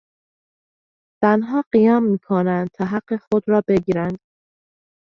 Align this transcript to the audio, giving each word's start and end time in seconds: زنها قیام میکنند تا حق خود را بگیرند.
زنها 1.23 1.63
قیام 1.73 2.03
میکنند 2.03 2.67
تا 2.73 2.85
حق 2.85 3.17
خود 3.29 3.43
را 3.49 3.61
بگیرند. 3.67 4.17